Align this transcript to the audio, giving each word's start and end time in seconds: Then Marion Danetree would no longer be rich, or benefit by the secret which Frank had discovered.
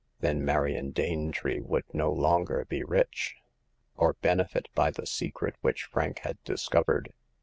Then 0.19 0.43
Marion 0.43 0.89
Danetree 0.93 1.59
would 1.61 1.83
no 1.93 2.11
longer 2.11 2.65
be 2.65 2.83
rich, 2.83 3.35
or 3.95 4.13
benefit 4.13 4.67
by 4.73 4.89
the 4.89 5.05
secret 5.05 5.53
which 5.61 5.83
Frank 5.83 6.21
had 6.23 6.43
discovered. 6.43 7.13